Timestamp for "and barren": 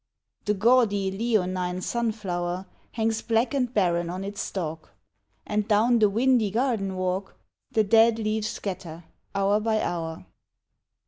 3.53-4.09